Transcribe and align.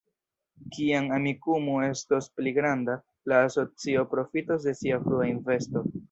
Kiam 0.75 1.09
Amikumu 1.17 1.75
estos 1.87 2.29
pli 2.39 2.53
granda, 2.55 2.95
la 3.33 3.41
asocio 3.49 4.05
profitos 4.15 4.65
de 4.71 4.75
sia 4.79 4.99
frua 5.05 5.29
investo. 5.33 5.85